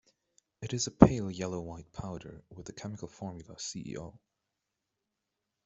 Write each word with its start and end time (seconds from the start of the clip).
It 0.63 0.73
is 0.73 0.87
a 0.87 0.91
pale 0.91 1.29
yellow-white 1.29 1.91
powder 1.93 2.43
with 2.49 2.65
the 2.65 2.73
chemical 2.73 3.07
formula 3.07 3.57
CeO. 3.57 4.17